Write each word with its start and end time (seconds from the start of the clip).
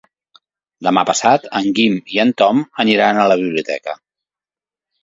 Demà 0.87 1.03
passat 1.09 1.45
en 1.61 1.69
Guim 1.81 1.99
i 2.17 2.23
en 2.27 2.35
Tom 2.45 2.65
iran 2.97 3.21
a 3.27 3.31
la 3.35 3.41
biblioteca. 3.45 3.99